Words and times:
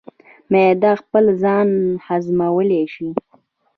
معده 0.51 0.91
خپل 1.01 1.25
ځان 1.43 1.69
هضمولی 2.05 2.83
شي. 2.93 3.09